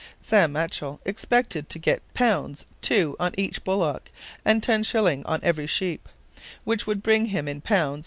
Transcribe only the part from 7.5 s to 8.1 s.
pounds 3,750.